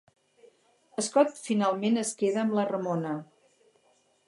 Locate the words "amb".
2.47-2.59